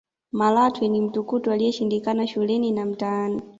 [0.31, 3.41] malatwe ni mtukutu aliyeshindikana shuleni na mtaani